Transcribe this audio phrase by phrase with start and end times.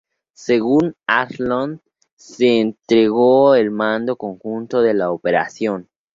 [0.33, 1.79] Según Arnold,
[2.15, 5.89] se le entregó el mando conjunto de la operación.